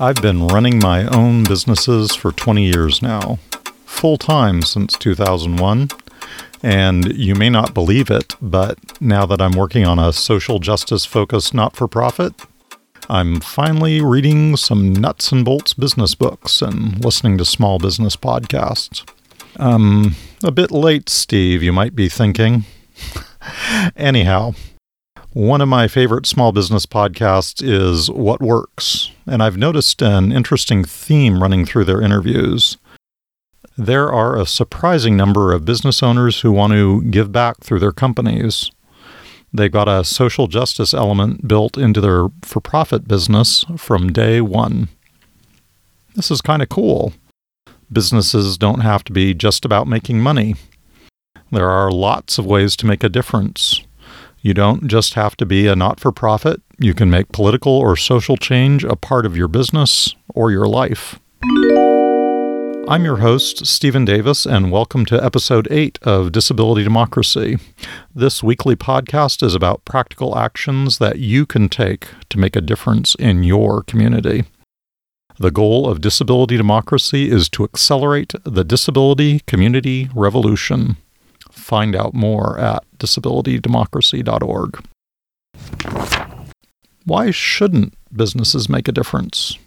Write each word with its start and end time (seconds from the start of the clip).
I've 0.00 0.20
been 0.20 0.48
running 0.48 0.80
my 0.80 1.06
own 1.06 1.44
businesses 1.44 2.16
for 2.16 2.32
20 2.32 2.64
years 2.64 3.00
now, 3.00 3.38
full 3.84 4.16
time 4.16 4.62
since 4.62 4.98
2001. 4.98 5.88
And 6.64 7.16
you 7.16 7.36
may 7.36 7.48
not 7.48 7.74
believe 7.74 8.10
it, 8.10 8.34
but 8.42 8.78
now 9.00 9.24
that 9.26 9.40
I'm 9.40 9.52
working 9.52 9.86
on 9.86 10.00
a 10.00 10.12
social 10.12 10.58
justice 10.58 11.04
focused 11.04 11.54
not 11.54 11.76
for 11.76 11.86
profit, 11.86 12.34
I'm 13.08 13.38
finally 13.38 14.00
reading 14.00 14.56
some 14.56 14.92
nuts 14.92 15.30
and 15.30 15.44
bolts 15.44 15.74
business 15.74 16.16
books 16.16 16.60
and 16.60 17.04
listening 17.04 17.38
to 17.38 17.44
small 17.44 17.78
business 17.78 18.16
podcasts. 18.16 19.08
Um, 19.60 20.16
a 20.42 20.50
bit 20.50 20.72
late, 20.72 21.08
Steve, 21.08 21.62
you 21.62 21.72
might 21.72 21.94
be 21.94 22.08
thinking. 22.08 22.64
Anyhow, 23.96 24.54
one 25.32 25.60
of 25.60 25.68
my 25.68 25.86
favorite 25.86 26.26
small 26.26 26.50
business 26.50 26.84
podcasts 26.84 27.62
is 27.62 28.10
What 28.10 28.40
Works, 28.40 29.10
and 29.26 29.42
I've 29.42 29.56
noticed 29.56 30.02
an 30.02 30.32
interesting 30.32 30.84
theme 30.84 31.42
running 31.42 31.64
through 31.64 31.84
their 31.84 32.00
interviews. 32.00 32.76
There 33.76 34.12
are 34.12 34.38
a 34.38 34.46
surprising 34.46 35.16
number 35.16 35.52
of 35.52 35.64
business 35.64 36.02
owners 36.02 36.40
who 36.40 36.52
want 36.52 36.72
to 36.74 37.02
give 37.02 37.32
back 37.32 37.58
through 37.60 37.80
their 37.80 37.92
companies. 37.92 38.70
They've 39.52 39.70
got 39.70 39.88
a 39.88 40.04
social 40.04 40.46
justice 40.46 40.92
element 40.92 41.46
built 41.46 41.78
into 41.78 42.00
their 42.00 42.28
for 42.42 42.60
profit 42.60 43.06
business 43.06 43.64
from 43.76 44.12
day 44.12 44.40
one. 44.40 44.88
This 46.14 46.30
is 46.30 46.40
kind 46.40 46.62
of 46.62 46.68
cool. 46.68 47.12
Businesses 47.92 48.58
don't 48.58 48.80
have 48.80 49.04
to 49.04 49.12
be 49.12 49.34
just 49.34 49.64
about 49.64 49.86
making 49.86 50.20
money. 50.20 50.56
There 51.50 51.70
are 51.70 51.92
lots 51.92 52.38
of 52.38 52.46
ways 52.46 52.74
to 52.76 52.86
make 52.86 53.04
a 53.04 53.08
difference. 53.08 53.80
You 54.44 54.52
don't 54.52 54.88
just 54.88 55.14
have 55.14 55.38
to 55.38 55.46
be 55.46 55.66
a 55.66 55.74
not 55.74 56.00
for 56.00 56.12
profit, 56.12 56.60
you 56.78 56.92
can 56.92 57.08
make 57.08 57.32
political 57.32 57.72
or 57.72 57.96
social 57.96 58.36
change 58.36 58.84
a 58.84 58.94
part 58.94 59.24
of 59.24 59.38
your 59.38 59.48
business 59.48 60.14
or 60.34 60.50
your 60.50 60.66
life. 60.66 61.18
I'm 62.86 63.06
your 63.06 63.16
host, 63.16 63.64
Stephen 63.64 64.04
Davis, 64.04 64.44
and 64.44 64.70
welcome 64.70 65.06
to 65.06 65.24
episode 65.24 65.66
8 65.70 65.98
of 66.02 66.30
Disability 66.30 66.84
Democracy. 66.84 67.56
This 68.14 68.42
weekly 68.42 68.76
podcast 68.76 69.42
is 69.42 69.54
about 69.54 69.86
practical 69.86 70.36
actions 70.36 70.98
that 70.98 71.18
you 71.18 71.46
can 71.46 71.70
take 71.70 72.08
to 72.28 72.38
make 72.38 72.54
a 72.54 72.60
difference 72.60 73.14
in 73.14 73.44
your 73.44 73.82
community. 73.82 74.44
The 75.38 75.50
goal 75.50 75.88
of 75.88 76.02
Disability 76.02 76.58
Democracy 76.58 77.30
is 77.30 77.48
to 77.48 77.64
accelerate 77.64 78.34
the 78.44 78.62
disability 78.62 79.40
community 79.46 80.10
revolution 80.14 80.98
find 81.54 81.96
out 81.96 82.14
more 82.14 82.58
at 82.58 82.84
disabilitydemocracy.org. 83.04 84.84
Why 87.04 87.30
shouldn't 87.30 87.94
businesses 88.12 88.68
make 88.68 88.88
a 88.88 88.92
difference? 88.92 89.58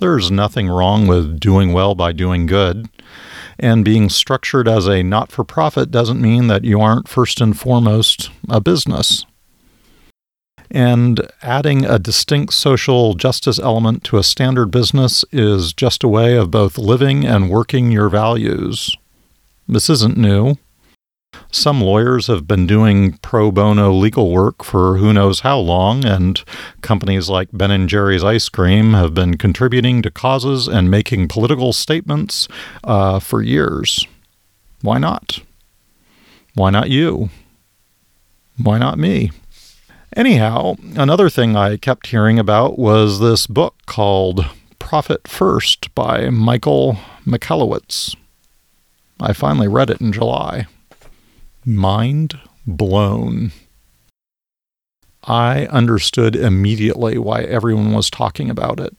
There's 0.00 0.30
nothing 0.30 0.68
wrong 0.68 1.06
with 1.06 1.40
doing 1.40 1.72
well 1.72 1.94
by 1.94 2.12
doing 2.12 2.46
good. 2.46 2.88
And 3.58 3.84
being 3.84 4.08
structured 4.08 4.68
as 4.68 4.86
a 4.86 5.02
not 5.02 5.30
for 5.30 5.44
profit 5.44 5.90
doesn't 5.90 6.20
mean 6.20 6.48
that 6.48 6.64
you 6.64 6.80
aren't 6.80 7.08
first 7.08 7.40
and 7.40 7.58
foremost 7.58 8.30
a 8.48 8.60
business. 8.60 9.24
And 10.70 11.20
adding 11.42 11.84
a 11.84 11.98
distinct 11.98 12.54
social 12.54 13.14
justice 13.14 13.58
element 13.58 14.04
to 14.04 14.18
a 14.18 14.22
standard 14.24 14.70
business 14.70 15.24
is 15.30 15.72
just 15.72 16.02
a 16.02 16.08
way 16.08 16.34
of 16.36 16.50
both 16.50 16.78
living 16.78 17.24
and 17.26 17.50
working 17.50 17.92
your 17.92 18.08
values. 18.08 18.96
This 19.68 19.88
isn't 19.88 20.16
new. 20.16 20.56
Some 21.54 21.82
lawyers 21.82 22.28
have 22.28 22.48
been 22.48 22.66
doing 22.66 23.18
pro 23.18 23.52
bono 23.52 23.92
legal 23.92 24.30
work 24.30 24.64
for 24.64 24.96
who 24.96 25.12
knows 25.12 25.40
how 25.40 25.58
long, 25.58 26.02
and 26.02 26.42
companies 26.80 27.28
like 27.28 27.50
Ben 27.52 27.70
and 27.70 27.90
Jerry's 27.90 28.24
Ice 28.24 28.48
Cream 28.48 28.94
have 28.94 29.12
been 29.12 29.36
contributing 29.36 30.00
to 30.00 30.10
causes 30.10 30.66
and 30.66 30.90
making 30.90 31.28
political 31.28 31.74
statements 31.74 32.48
uh, 32.84 33.20
for 33.20 33.42
years. 33.42 34.06
Why 34.80 34.96
not? 34.96 35.40
Why 36.54 36.70
not 36.70 36.88
you? 36.88 37.28
Why 38.56 38.78
not 38.78 38.98
me? 38.98 39.30
Anyhow, 40.16 40.76
another 40.96 41.28
thing 41.28 41.54
I 41.54 41.76
kept 41.76 42.06
hearing 42.06 42.38
about 42.38 42.78
was 42.78 43.20
this 43.20 43.46
book 43.46 43.74
called 43.84 44.46
Profit 44.78 45.28
First 45.28 45.94
by 45.94 46.30
Michael 46.30 46.96
Michalowicz. 47.26 48.16
I 49.20 49.34
finally 49.34 49.68
read 49.68 49.90
it 49.90 50.00
in 50.00 50.12
July. 50.12 50.66
Mind 51.64 52.40
blown. 52.66 53.52
I 55.22 55.66
understood 55.66 56.34
immediately 56.34 57.18
why 57.18 57.42
everyone 57.42 57.92
was 57.92 58.10
talking 58.10 58.50
about 58.50 58.80
it. 58.80 58.96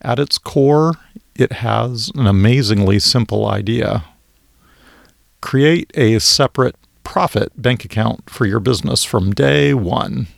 At 0.00 0.18
its 0.18 0.38
core, 0.38 0.94
it 1.34 1.52
has 1.52 2.10
an 2.14 2.26
amazingly 2.26 2.98
simple 2.98 3.46
idea. 3.46 4.04
Create 5.42 5.90
a 5.94 6.18
separate 6.18 6.76
profit 7.04 7.52
bank 7.60 7.84
account 7.84 8.30
for 8.30 8.46
your 8.46 8.60
business 8.60 9.04
from 9.04 9.32
day 9.32 9.74
one. 9.74 10.28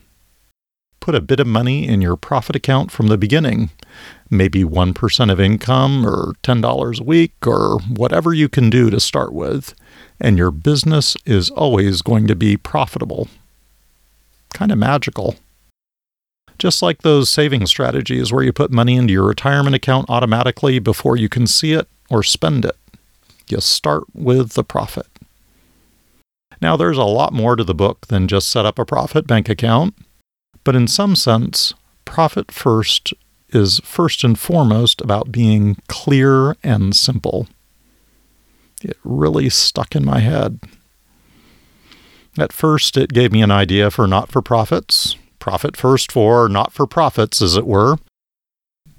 Put 1.00 1.14
a 1.14 1.20
bit 1.20 1.40
of 1.40 1.46
money 1.46 1.88
in 1.88 2.02
your 2.02 2.16
profit 2.16 2.54
account 2.54 2.90
from 2.92 3.06
the 3.06 3.18
beginning, 3.18 3.70
maybe 4.28 4.64
1% 4.64 5.32
of 5.32 5.40
income 5.40 6.06
or 6.06 6.34
$10 6.42 7.00
a 7.00 7.04
week 7.04 7.34
or 7.46 7.78
whatever 7.88 8.34
you 8.34 8.48
can 8.48 8.70
do 8.70 8.90
to 8.90 9.00
start 9.00 9.32
with 9.32 9.74
and 10.20 10.36
your 10.36 10.50
business 10.50 11.16
is 11.24 11.50
always 11.50 12.02
going 12.02 12.26
to 12.26 12.36
be 12.36 12.56
profitable. 12.56 13.28
Kind 14.52 14.70
of 14.70 14.78
magical. 14.78 15.36
Just 16.58 16.82
like 16.82 17.00
those 17.00 17.30
saving 17.30 17.66
strategies 17.66 18.32
where 18.32 18.42
you 18.42 18.52
put 18.52 18.70
money 18.70 18.96
into 18.96 19.14
your 19.14 19.26
retirement 19.26 19.74
account 19.74 20.10
automatically 20.10 20.78
before 20.78 21.16
you 21.16 21.28
can 21.28 21.46
see 21.46 21.72
it 21.72 21.88
or 22.10 22.22
spend 22.22 22.66
it. 22.66 22.76
You 23.48 23.60
start 23.60 24.04
with 24.14 24.52
the 24.52 24.62
profit. 24.62 25.06
Now, 26.60 26.76
there's 26.76 26.98
a 26.98 27.04
lot 27.04 27.32
more 27.32 27.56
to 27.56 27.64
the 27.64 27.74
book 27.74 28.08
than 28.08 28.28
just 28.28 28.48
set 28.48 28.66
up 28.66 28.78
a 28.78 28.84
profit 28.84 29.26
bank 29.26 29.48
account, 29.48 29.94
but 30.64 30.76
in 30.76 30.86
some 30.86 31.16
sense, 31.16 31.74
profit 32.04 32.50
first 32.50 33.12
is 33.50 33.80
first 33.80 34.22
and 34.24 34.38
foremost 34.38 35.00
about 35.00 35.32
being 35.32 35.76
clear 35.88 36.56
and 36.62 36.94
simple 36.94 37.48
it 38.82 38.96
really 39.04 39.50
stuck 39.50 39.94
in 39.94 40.04
my 40.04 40.20
head. 40.20 40.60
At 42.38 42.52
first, 42.52 42.96
it 42.96 43.12
gave 43.12 43.32
me 43.32 43.42
an 43.42 43.50
idea 43.50 43.90
for 43.90 44.06
not 44.06 44.30
for 44.30 44.40
profits, 44.40 45.16
profit 45.38 45.76
first 45.76 46.12
for 46.12 46.48
not 46.48 46.72
for 46.72 46.86
profits, 46.86 47.42
as 47.42 47.56
it 47.56 47.66
were. 47.66 47.98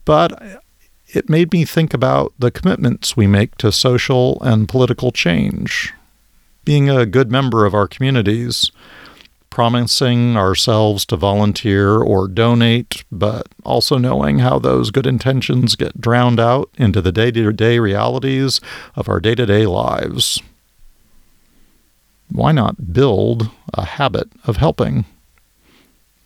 But 0.06 0.62
it 1.08 1.30
made 1.30 1.52
me 1.52 1.66
think 1.66 1.94
about 1.94 2.34
the 2.38 2.52
commitments 2.52 3.16
we 3.16 3.28
make 3.28 3.56
to 3.58 3.72
social 3.72 4.42
and 4.42 4.70
political 4.70 5.12
change. 5.12 5.94
Being 6.64 6.90
a 6.90 7.06
good 7.06 7.32
member 7.32 7.66
of 7.66 7.74
our 7.74 7.88
communities, 7.88 8.72
promising 9.52 10.36
ourselves 10.36 11.06
to 11.06 11.16
volunteer 11.16 11.98
or 11.98 12.28
donate, 12.28 13.04
but 13.12 13.48
also 13.64 14.00
knowing 14.00 14.40
how 14.40 14.58
those 14.58 14.90
good 14.90 15.06
intentions 15.06 15.76
get 15.76 16.02
drowned 16.02 16.40
out 16.40 16.72
into 16.78 17.02
the 17.02 17.12
day 17.12 17.30
to 17.30 17.52
day 17.52 17.78
realities 17.78 18.60
of 18.96 19.08
our 19.08 19.20
day 19.20 19.36
to 19.36 19.46
day 19.46 19.68
lives. 19.68 20.42
Why 22.30 22.54
not 22.54 22.94
build 22.94 23.52
a 23.74 23.86
habit 23.86 24.30
of 24.46 24.58
helping, 24.58 25.06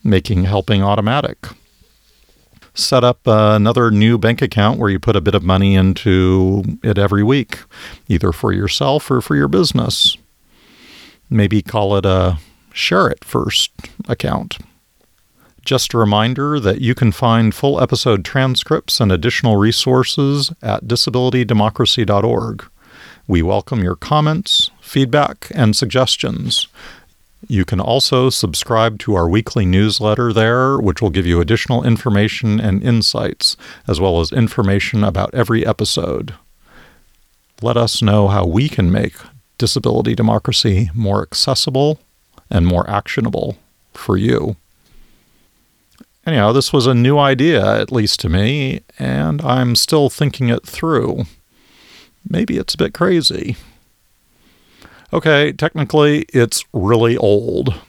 making 0.03 0.43
helping 0.43 0.83
automatic? 0.83 1.47
Set 2.75 3.03
up 3.03 3.19
another 3.25 3.89
new 3.89 4.17
bank 4.19 4.41
account 4.41 4.77
where 4.77 4.91
you 4.91 4.99
put 4.99 5.15
a 5.15 5.21
bit 5.21 5.33
of 5.33 5.43
money 5.43 5.73
into 5.75 6.63
it 6.83 6.99
every 6.99 7.23
week, 7.23 7.59
either 8.07 8.31
for 8.31 8.51
yourself 8.53 9.09
or 9.09 9.19
for 9.19 9.35
your 9.35 9.47
business. 9.47 10.15
Maybe 11.27 11.63
call 11.63 11.97
it 11.97 12.05
a 12.05 12.37
Share 12.75 13.07
It 13.07 13.23
First 13.23 13.71
account. 14.09 14.57
Just 15.63 15.93
a 15.93 15.97
reminder 15.97 16.59
that 16.59 16.81
you 16.81 16.93
can 16.93 17.13
find 17.13 17.55
full 17.55 17.81
episode 17.81 18.25
transcripts 18.25 18.99
and 18.99 19.13
additional 19.13 19.55
resources 19.55 20.51
at 20.61 20.83
disabilitydemocracy.org. 20.83 22.65
We 23.29 23.41
welcome 23.41 23.81
your 23.81 23.95
comments, 23.95 24.71
feedback, 24.81 25.49
and 25.55 25.73
suggestions. 25.73 26.67
You 27.47 27.63
can 27.63 27.79
also 27.79 28.29
subscribe 28.29 28.99
to 28.99 29.15
our 29.15 29.29
weekly 29.29 29.65
newsletter 29.65 30.33
there, 30.33 30.77
which 30.77 31.01
will 31.01 31.09
give 31.09 31.25
you 31.25 31.39
additional 31.39 31.81
information 31.81 32.59
and 32.59 32.83
insights, 32.83 33.55
as 33.87 34.01
well 34.01 34.19
as 34.19 34.33
information 34.33 35.01
about 35.05 35.33
every 35.33 35.65
episode. 35.65 36.35
Let 37.61 37.77
us 37.77 38.01
know 38.01 38.27
how 38.27 38.45
we 38.45 38.67
can 38.67 38.91
make 38.91 39.15
disability 39.57 40.13
democracy 40.13 40.89
more 40.93 41.21
accessible 41.21 42.01
and 42.49 42.65
more 42.65 42.89
actionable 42.89 43.57
for 43.93 44.17
you. 44.17 44.55
Anyhow, 46.25 46.51
this 46.51 46.73
was 46.73 46.87
a 46.87 46.95
new 46.95 47.19
idea, 47.19 47.79
at 47.79 47.91
least 47.91 48.19
to 48.21 48.29
me, 48.29 48.81
and 48.97 49.41
I'm 49.43 49.75
still 49.75 50.09
thinking 50.09 50.49
it 50.49 50.65
through. 50.65 51.25
Maybe 52.27 52.57
it's 52.57 52.73
a 52.73 52.79
bit 52.79 52.93
crazy. 52.93 53.57
Okay, 55.13 55.51
technically, 55.51 56.25
it's 56.33 56.65
really 56.73 57.15
old. 57.15 57.79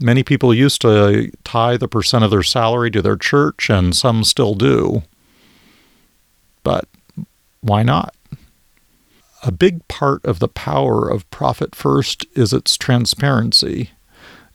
Many 0.00 0.22
people 0.22 0.54
used 0.54 0.80
to 0.80 1.30
tie 1.44 1.76
the 1.76 1.86
percent 1.86 2.24
of 2.24 2.30
their 2.30 2.42
salary 2.42 2.90
to 2.90 3.02
their 3.02 3.16
church, 3.16 3.68
and 3.68 3.94
some 3.94 4.24
still 4.24 4.54
do. 4.54 5.02
But 6.62 6.88
why 7.60 7.82
not? 7.82 8.14
A 9.46 9.52
big 9.52 9.86
part 9.88 10.24
of 10.24 10.38
the 10.38 10.48
power 10.48 11.06
of 11.06 11.28
Profit 11.30 11.74
First 11.74 12.24
is 12.34 12.54
its 12.54 12.78
transparency. 12.78 13.90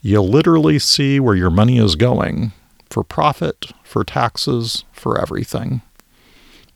You 0.02 0.20
literally 0.20 0.80
see 0.80 1.20
where 1.20 1.36
your 1.36 1.50
money 1.50 1.78
is 1.78 1.94
going 1.94 2.50
for 2.90 3.04
profit, 3.04 3.70
for 3.84 4.02
taxes, 4.02 4.82
for 4.90 5.20
everything. 5.20 5.82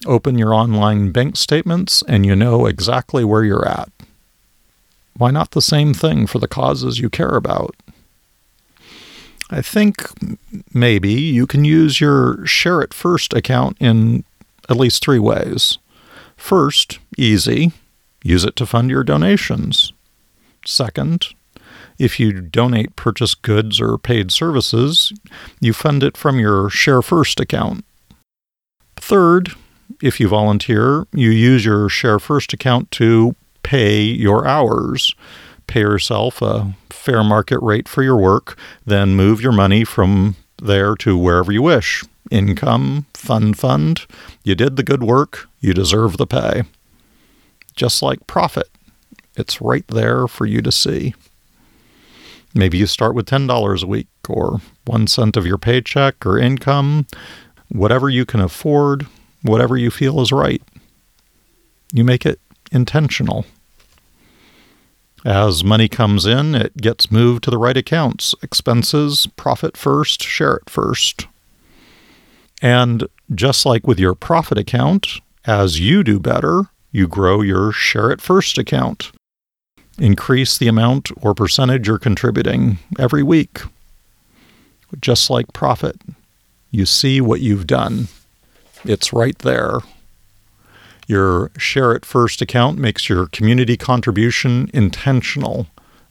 Open 0.07 0.39
your 0.39 0.55
online 0.55 1.11
bank 1.11 1.37
statements 1.37 2.05
and 2.07 2.25
you 2.25 2.37
know 2.37 2.67
exactly 2.67 3.25
where 3.25 3.43
you're 3.43 3.67
at. 3.67 3.89
Why 5.17 5.33
not 5.33 5.51
the 5.51 5.61
same 5.61 5.93
thing 5.93 6.29
for 6.29 6.39
the 6.39 6.47
causes 6.47 7.01
you 7.01 7.11
care 7.11 7.35
about? 7.35 7.75
I 9.51 9.61
think 9.61 10.05
maybe 10.73 11.13
you 11.13 11.49
can 11.49 11.65
use 11.65 12.01
your 12.01 12.47
Share 12.47 12.81
It 12.81 12.95
First 12.95 13.35
account 13.35 13.77
in 13.81 14.23
at 14.69 14.77
least 14.77 15.03
three 15.03 15.19
ways. 15.19 15.79
First, 16.37 17.01
easy, 17.19 17.73
use 18.25 18.44
it 18.44 18.56
to 18.56 18.67
fund 18.67 18.91
your 18.91 19.05
donations. 19.05 19.93
Second, 20.67 21.26
if 21.99 22.19
you 22.19 22.41
donate 22.41 22.97
purchased 22.97 23.43
goods 23.43 23.81
or 23.81 23.99
paid 23.99 24.32
services, 24.32 25.12
you 25.61 25.73
fund 25.73 26.03
it 26.03 26.17
from 26.17 26.41
your 26.41 26.69
Share 26.69 27.03
First 27.03 27.38
account. 27.38 27.85
Third, 28.97 29.53
if 30.03 30.19
you 30.19 30.26
volunteer, 30.26 31.06
you 31.12 31.31
use 31.31 31.65
your 31.65 31.88
Share 31.88 32.19
First 32.19 32.53
account 32.53 32.91
to 32.93 33.37
pay 33.62 34.00
your 34.03 34.47
hours. 34.47 35.15
Pay 35.67 35.81
yourself 35.81 36.43
a 36.43 36.75
fair 36.91 37.23
market 37.23 37.59
rate 37.61 37.88
for 37.88 38.03
your 38.03 38.17
work, 38.17 38.59
then 38.85 39.15
move 39.15 39.41
your 39.41 39.53
money 39.53 39.85
from 39.85 40.37
there 40.62 40.94
to 40.97 41.17
wherever 41.17 41.53
you 41.53 41.62
wish. 41.62 42.03
Income, 42.31 43.06
fund 43.15 43.59
fund. 43.59 44.06
You 44.43 44.55
did 44.55 44.77
the 44.77 44.82
good 44.82 45.03
work, 45.03 45.49
you 45.61 45.75
deserve 45.75 46.17
the 46.17 46.27
pay. 46.27 46.62
Just 47.75 48.03
like 48.03 48.26
profit, 48.26 48.69
it's 49.37 49.61
right 49.61 49.87
there 49.88 50.26
for 50.29 50.47
you 50.47 50.62
to 50.62 50.73
see. 50.73 51.15
Maybe 52.55 52.79
you 52.79 52.87
start 52.87 53.15
with 53.15 53.26
$10 53.26 53.82
a 53.82 53.87
week 53.87 54.06
or 54.29 54.61
one 54.87 55.06
cent 55.09 55.37
of 55.37 55.47
your 55.47 55.59
paycheck 55.59 56.25
or 56.25 56.38
income, 56.38 57.06
whatever 57.69 58.09
you 58.09 58.25
can 58.25 58.41
afford, 58.41 59.06
whatever 59.43 59.76
you 59.76 59.91
feel 59.91 60.21
is 60.21 60.31
right. 60.31 60.62
You 61.93 62.05
make 62.05 62.25
it 62.25 62.41
intentional. 62.71 63.44
As 65.25 65.65
money 65.65 65.88
comes 65.88 66.27
in, 66.27 66.55
it 66.55 66.77
gets 66.77 67.11
moved 67.11 67.44
to 67.44 67.50
the 67.50 67.59
right 67.59 67.77
accounts 67.77 68.35
expenses, 68.43 69.27
profit 69.37 69.77
first, 69.77 70.23
share 70.23 70.56
it 70.56 70.69
first. 70.69 71.27
And 72.62 73.09
just 73.35 73.67
like 73.67 73.87
with 73.87 73.99
your 73.99 74.15
profit 74.15 74.59
account, 74.59 75.20
as 75.47 75.81
you 75.81 76.05
do 76.05 76.20
better, 76.20 76.65
you 76.94 77.08
grow 77.08 77.41
your 77.41 77.73
share 77.73 78.12
it 78.12 78.20
first 78.20 78.56
account 78.56 79.11
increase 79.99 80.56
the 80.56 80.69
amount 80.69 81.11
or 81.20 81.35
percentage 81.35 81.88
you're 81.88 81.99
contributing 81.99 82.79
every 82.99 83.23
week. 83.23 83.61
Just 85.00 85.29
like 85.29 85.52
profit, 85.52 86.00
you 86.70 86.87
see 86.87 87.20
what 87.20 87.41
you've 87.41 87.67
done. 87.67 88.08
It's 88.85 89.12
right 89.12 89.37
there. 89.41 89.79
Your 91.06 91.50
Share 91.58 91.93
It 91.93 92.05
First 92.05 92.41
account 92.41 92.79
makes 92.79 93.08
your 93.08 93.26
community 93.26 93.76
contribution 93.76 94.70
intentional, 94.73 95.67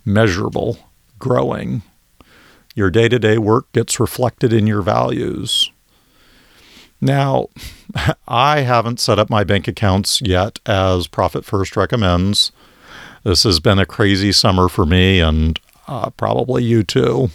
measurable, 0.05 0.77
growing. 1.17 1.81
Your 2.75 2.91
day 2.91 3.07
to 3.07 3.19
day 3.19 3.37
work 3.37 3.71
gets 3.71 3.99
reflected 3.99 4.51
in 4.51 4.67
your 4.67 4.81
values. 4.81 5.71
Now, 7.03 7.49
I 8.29 8.61
haven't 8.61 9.01
set 9.01 9.19
up 9.19 9.29
my 9.29 9.43
bank 9.43 9.67
accounts 9.67 10.21
yet 10.21 10.59
as 10.65 11.07
Profit 11.07 11.43
First 11.43 11.75
recommends. 11.75 12.53
This 13.23 13.43
has 13.43 13.59
been 13.59 13.77
a 13.77 13.85
crazy 13.85 14.31
summer 14.31 14.69
for 14.69 14.85
me 14.85 15.19
and 15.19 15.59
uh, 15.87 16.11
probably 16.11 16.63
you 16.63 16.81
too. 16.81 17.29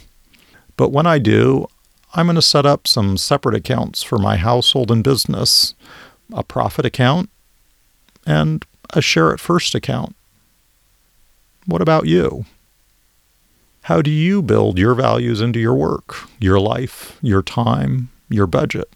But 0.75 0.91
when 0.91 1.05
I 1.05 1.19
do, 1.19 1.67
I'm 2.15 2.25
going 2.25 2.35
to 2.35 2.41
set 2.41 2.65
up 2.65 2.87
some 2.87 3.15
separate 3.15 3.55
accounts 3.55 4.01
for 4.01 4.17
my 4.17 4.37
household 4.37 4.89
and 4.89 5.03
business 5.03 5.75
a 6.33 6.43
profit 6.43 6.85
account 6.85 7.29
and 8.25 8.65
a 8.91 9.01
share 9.01 9.31
it 9.31 9.39
first 9.39 9.75
account. 9.75 10.15
What 11.67 11.81
about 11.81 12.07
you? 12.07 12.45
How 13.83 14.01
do 14.01 14.09
you 14.09 14.41
build 14.41 14.79
your 14.79 14.95
values 14.95 15.41
into 15.41 15.59
your 15.59 15.75
work, 15.75 16.27
your 16.39 16.59
life, 16.59 17.17
your 17.21 17.43
time, 17.43 18.09
your 18.29 18.47
budget? 18.47 18.89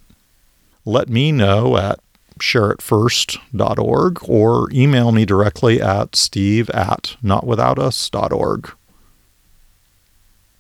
Let 0.86 1.08
me 1.08 1.32
know 1.32 1.78
at 1.78 2.00
shareitfirst.org 2.40 4.18
or 4.28 4.68
email 4.72 5.12
me 5.14 5.26
directly 5.26 5.82
at 5.82 6.16
steve 6.16 6.70
at 6.72 7.16
notwithoutus.org. 7.24 8.72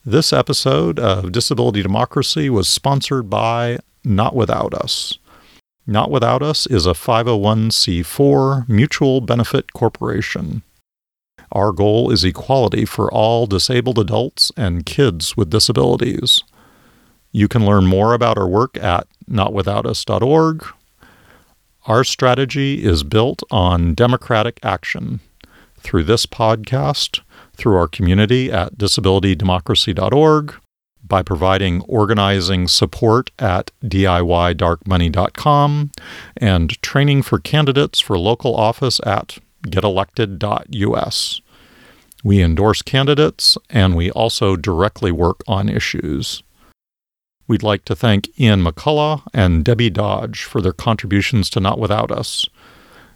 This 0.05 0.31
episode 0.31 0.99
of 0.99 1.31
Disability 1.31 1.81
Democracy 1.81 2.49
was 2.49 2.69
sponsored 2.69 3.29
by 3.29 3.79
Not 4.05 4.35
Without 4.35 4.73
Us. 4.73 5.17
Not 5.85 6.09
Without 6.09 6.41
Us 6.41 6.67
is 6.67 6.85
a 6.85 6.91
501c4 6.91 8.69
mutual 8.69 9.19
benefit 9.19 9.73
corporation. 9.73 10.61
Our 11.51 11.73
goal 11.73 12.11
is 12.11 12.23
equality 12.23 12.85
for 12.85 13.11
all 13.13 13.45
disabled 13.45 13.99
adults 13.99 14.51
and 14.55 14.85
kids 14.85 15.35
with 15.35 15.49
disabilities. 15.49 16.43
You 17.33 17.49
can 17.49 17.65
learn 17.65 17.85
more 17.85 18.13
about 18.13 18.37
our 18.37 18.47
work 18.47 18.77
at 18.77 19.07
notwithoutus.org 19.29 20.65
our 21.85 22.05
strategy 22.05 22.83
is 22.83 23.03
built 23.03 23.43
on 23.51 23.93
democratic 23.93 24.59
action. 24.63 25.19
Through 25.79 26.05
this 26.05 26.25
podcast, 26.25 27.19
through 27.57 27.75
our 27.75 27.89
community 27.89 28.49
at 28.51 28.77
disabilitydemocracy.org, 28.77 30.55
by 31.05 31.21
providing 31.21 31.81
organizing 31.81 32.69
support 32.69 33.31
at 33.37 33.71
DIYdarkmoney.com, 33.83 35.91
and 36.37 36.81
training 36.81 37.21
for 37.21 37.39
candidates 37.39 37.99
for 37.99 38.17
local 38.17 38.55
office 38.55 39.01
at 39.05 39.39
getelected.us. 39.67 41.41
We 42.23 42.41
endorse 42.41 42.81
candidates 42.81 43.57
and 43.69 43.97
we 43.97 44.09
also 44.11 44.55
directly 44.55 45.11
work 45.11 45.43
on 45.45 45.67
issues. 45.67 46.41
We'd 47.47 47.63
like 47.63 47.83
to 47.85 47.95
thank 47.95 48.29
Ian 48.39 48.63
McCullough 48.63 49.23
and 49.33 49.65
Debbie 49.65 49.89
Dodge 49.89 50.43
for 50.43 50.61
their 50.61 50.73
contributions 50.73 51.49
to 51.51 51.59
Not 51.59 51.77
Without 51.77 52.11
Us. 52.11 52.47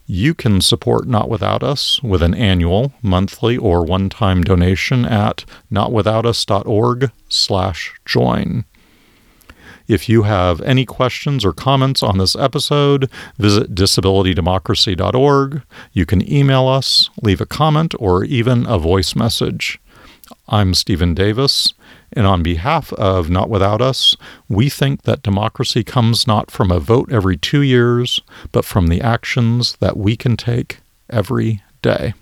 You 0.05 0.33
can 0.33 0.61
support 0.61 1.07
Not 1.07 1.29
Without 1.29 1.63
Us 1.63 2.01
with 2.03 2.21
an 2.21 2.33
annual, 2.33 2.93
monthly, 3.01 3.57
or 3.57 3.83
one-time 3.83 4.43
donation 4.43 5.05
at 5.05 5.45
notwithoutus.org 5.71 7.11
slash 7.29 7.93
join. 8.05 8.65
If 9.87 10.09
you 10.09 10.23
have 10.23 10.61
any 10.61 10.85
questions 10.85 11.45
or 11.45 11.53
comments 11.53 12.03
on 12.03 12.17
this 12.17 12.35
episode, 12.35 13.09
visit 13.37 13.73
disabilitydemocracy.org. 13.73 15.61
You 15.93 16.05
can 16.05 16.29
email 16.29 16.67
us, 16.67 17.09
leave 17.21 17.39
a 17.39 17.45
comment, 17.45 17.93
or 17.97 18.25
even 18.25 18.65
a 18.65 18.77
voice 18.77 19.15
message. 19.15 19.79
I'm 20.49 20.73
Stephen 20.73 21.13
Davis. 21.13 21.73
And 22.13 22.25
on 22.25 22.43
behalf 22.43 22.93
of 22.93 23.29
Not 23.29 23.49
Without 23.49 23.81
Us, 23.81 24.15
we 24.47 24.69
think 24.69 25.03
that 25.03 25.23
democracy 25.23 25.83
comes 25.83 26.25
not 26.25 26.49
from 26.49 26.71
a 26.71 26.79
vote 26.79 27.11
every 27.11 27.37
two 27.37 27.61
years, 27.61 28.21
but 28.51 28.65
from 28.65 28.87
the 28.87 29.01
actions 29.01 29.75
that 29.79 29.97
we 29.97 30.15
can 30.15 30.37
take 30.37 30.79
every 31.09 31.61
day. 31.81 32.13